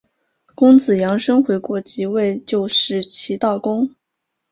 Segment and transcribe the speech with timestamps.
[0.55, 3.93] 公子阳生回国即位就是齐悼公。